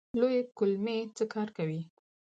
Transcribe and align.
لویې 0.19 0.41
کولمې 0.57 0.97
څه 1.17 1.23
کار 1.33 1.49
کوي؟ 1.57 1.81